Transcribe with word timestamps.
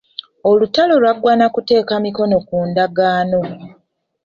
Olutalo 0.49 0.93
lwaggwa 1.01 1.33
na 1.39 1.47
kuteeka 1.53 1.93
mikono 2.05 2.37
ku 2.47 2.55
ndagaano. 2.69 3.41